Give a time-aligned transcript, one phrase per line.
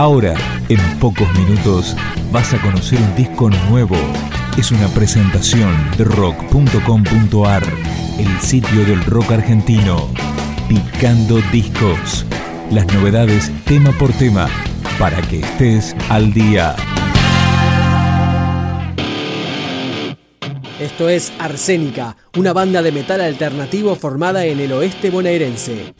[0.00, 0.34] Ahora,
[0.70, 1.94] en pocos minutos,
[2.32, 3.98] vas a conocer un disco nuevo.
[4.56, 7.62] Es una presentación de rock.com.ar,
[8.18, 10.08] el sitio del rock argentino.
[10.70, 12.24] Picando discos.
[12.70, 14.48] Las novedades tema por tema,
[14.98, 16.74] para que estés al día.
[20.80, 25.92] Esto es Arsénica, una banda de metal alternativo formada en el oeste bonaerense.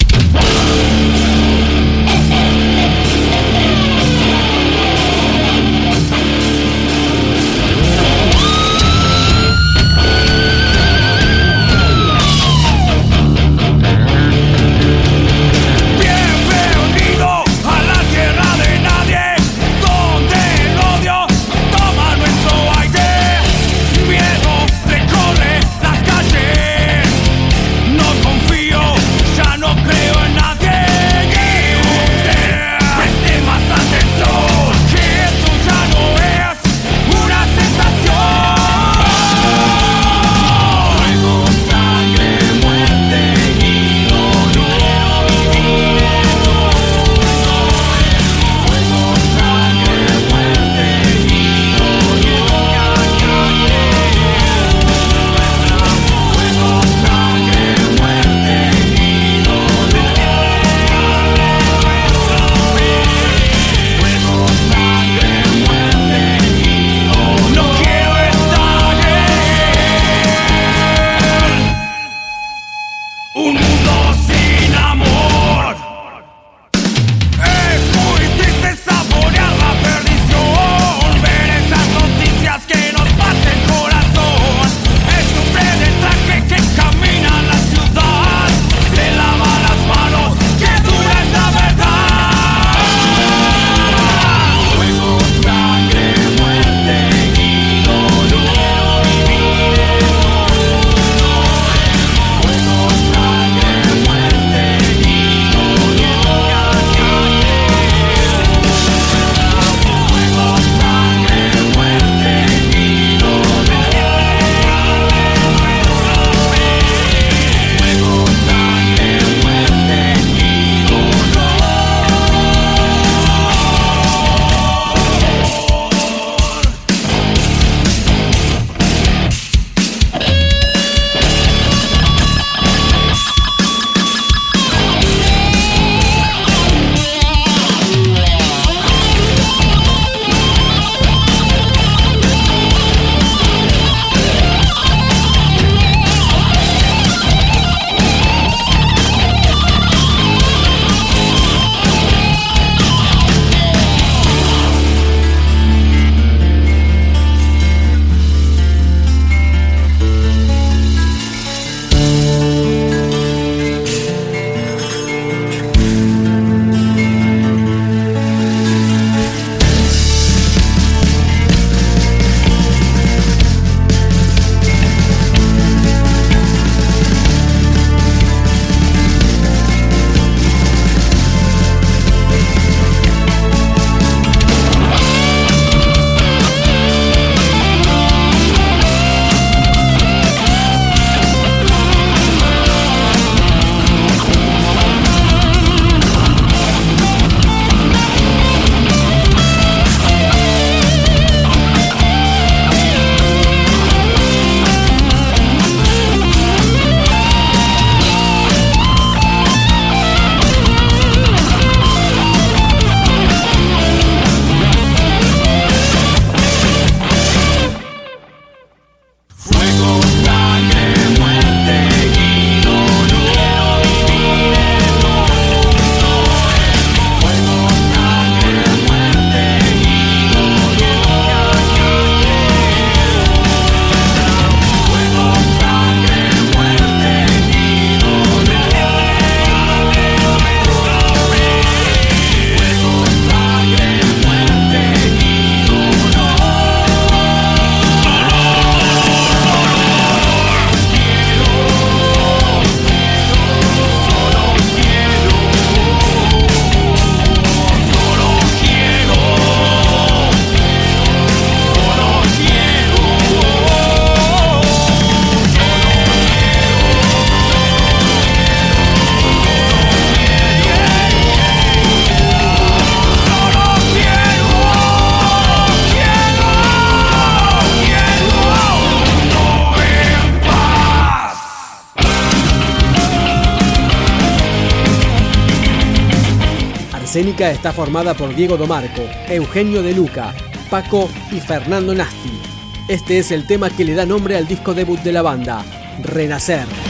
[287.20, 290.32] Arsénica está formada por Diego Domarco, Eugenio De Luca,
[290.70, 292.40] Paco y Fernando Nasti.
[292.88, 295.62] Este es el tema que le da nombre al disco debut de la banda,
[296.02, 296.89] Renacer.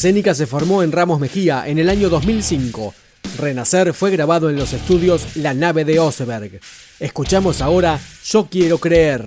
[0.00, 2.94] Arsénica se formó en Ramos Mejía en el año 2005.
[3.36, 6.58] Renacer fue grabado en los estudios La Nave de Oseberg.
[6.98, 9.26] Escuchamos ahora Yo Quiero Creer.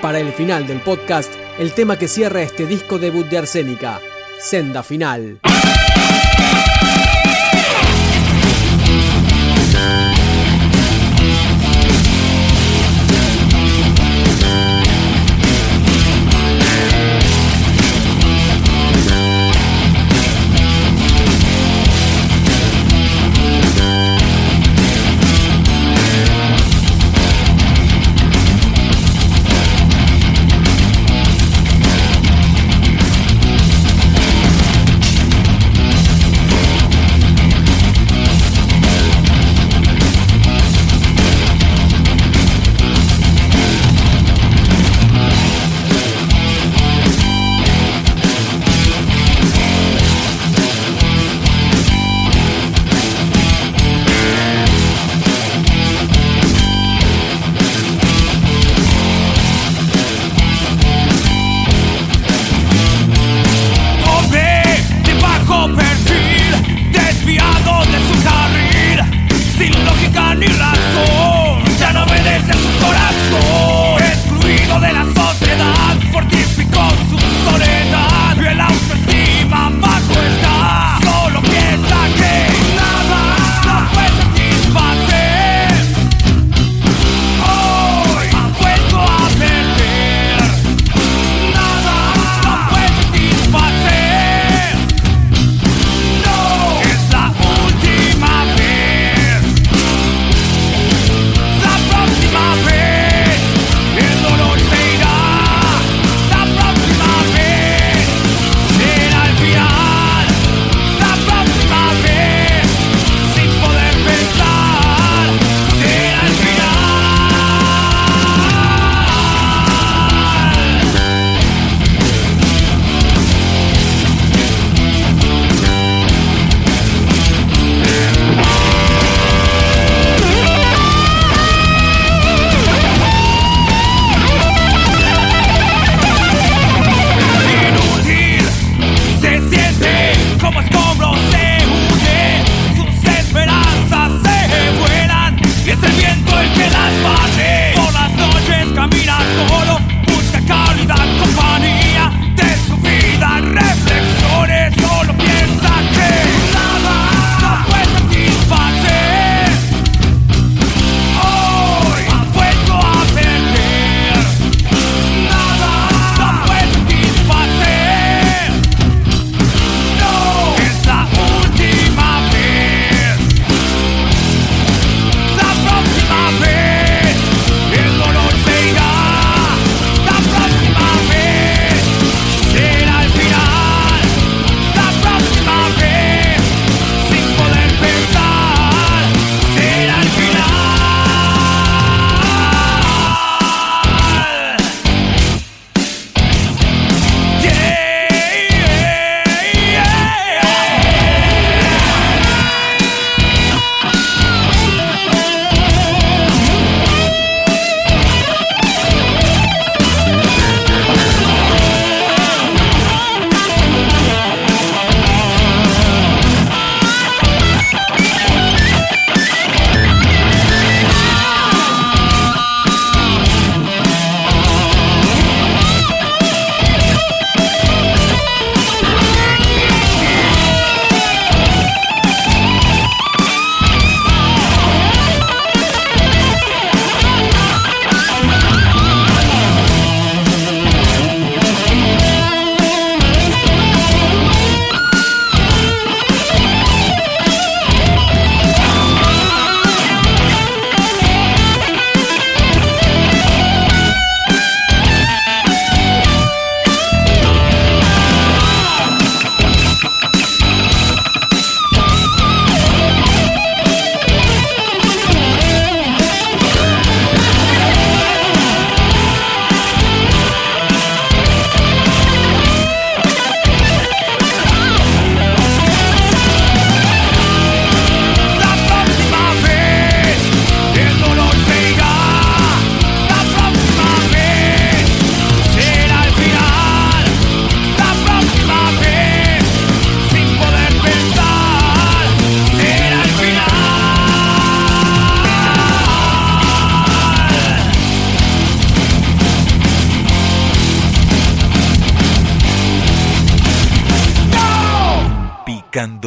[0.00, 4.00] Para el final del podcast, el tema que cierra este disco debut de Arsénica,
[4.38, 5.40] Senda Final.